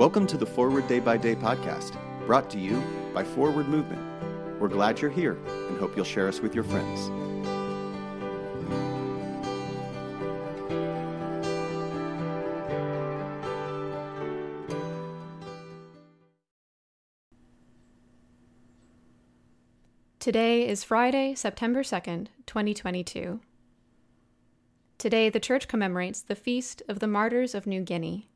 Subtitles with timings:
[0.00, 4.00] Welcome to the Forward Day by Day podcast, brought to you by Forward Movement.
[4.58, 7.10] We're glad you're here and hope you'll share us with your friends.
[20.18, 23.40] Today is Friday, September 2nd, 2022.
[24.96, 28.29] Today, the Church commemorates the Feast of the Martyrs of New Guinea.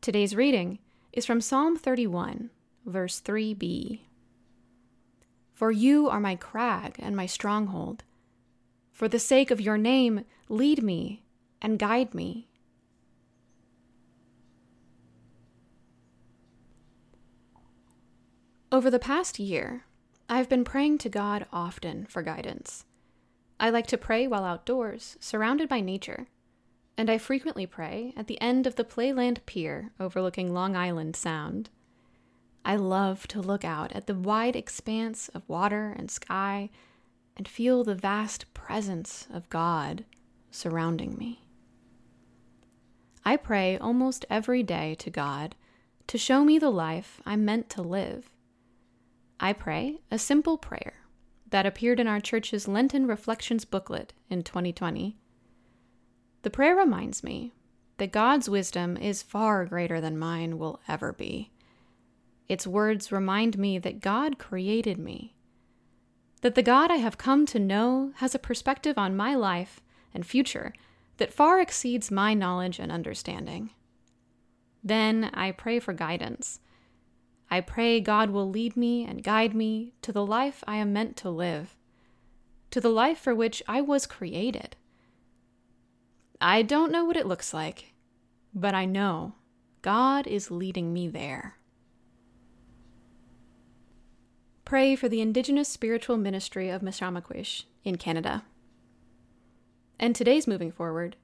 [0.00, 0.78] Today's reading
[1.12, 2.50] is from Psalm 31,
[2.86, 4.00] verse 3b.
[5.52, 8.04] For you are my crag and my stronghold.
[8.92, 11.24] For the sake of your name, lead me
[11.60, 12.48] and guide me.
[18.70, 19.84] Over the past year,
[20.28, 22.84] I've been praying to God often for guidance.
[23.58, 26.28] I like to pray while outdoors, surrounded by nature,
[26.98, 31.70] and I frequently pray at the end of the Playland Pier overlooking Long Island Sound.
[32.64, 36.70] I love to look out at the wide expanse of water and sky
[37.36, 40.04] and feel the vast presence of God
[40.50, 41.40] surrounding me.
[43.24, 45.54] I pray almost every day to God
[46.08, 48.28] to show me the life I'm meant to live.
[49.38, 50.94] I pray a simple prayer
[51.50, 55.16] that appeared in our church's Lenten Reflections booklet in 2020.
[56.42, 57.52] The prayer reminds me
[57.98, 61.50] that God's wisdom is far greater than mine will ever be.
[62.48, 65.34] Its words remind me that God created me,
[66.40, 69.80] that the God I have come to know has a perspective on my life
[70.14, 70.72] and future
[71.18, 73.70] that far exceeds my knowledge and understanding.
[74.82, 76.60] Then I pray for guidance
[77.50, 81.16] I pray God will lead me and guide me to the life I am meant
[81.18, 81.76] to live,
[82.70, 84.76] to the life for which I was created.
[86.40, 87.94] I don't know what it looks like,
[88.54, 89.34] but I know
[89.82, 91.56] God is leading me there.
[94.64, 98.44] Pray for the Indigenous Spiritual Ministry of Mishamikoweesh in Canada.
[99.98, 101.16] And today's moving forward.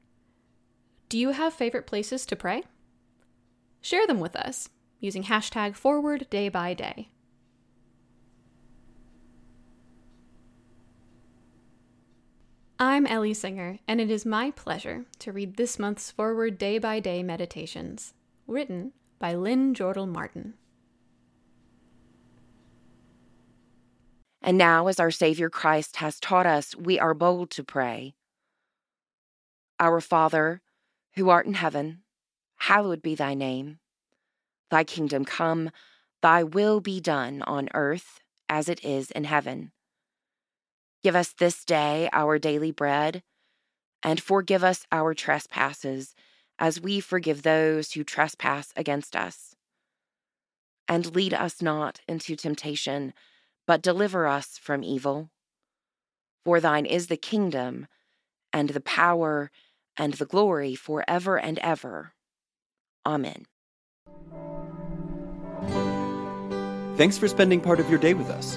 [1.08, 2.64] Do you have favorite places to pray?
[3.80, 7.10] Share them with us using hashtag forward day by day.
[12.78, 16.98] I'm Ellie Singer, and it is my pleasure to read this month's Forward Day by
[16.98, 18.14] Day Meditations,
[18.48, 20.54] written by Lynn Jordal Martin.
[24.42, 28.16] And now, as our Savior Christ has taught us, we are bold to pray.
[29.78, 30.60] Our Father,
[31.14, 32.02] who art in heaven,
[32.56, 33.78] hallowed be thy name.
[34.72, 35.70] Thy kingdom come,
[36.22, 38.18] thy will be done on earth
[38.48, 39.70] as it is in heaven.
[41.04, 43.22] Give us this day our daily bread,
[44.02, 46.14] and forgive us our trespasses
[46.58, 49.54] as we forgive those who trespass against us.
[50.88, 53.12] And lead us not into temptation,
[53.66, 55.28] but deliver us from evil.
[56.42, 57.86] For thine is the kingdom,
[58.50, 59.50] and the power,
[59.98, 62.14] and the glory forever and ever.
[63.04, 63.44] Amen.
[66.96, 68.56] Thanks for spending part of your day with us.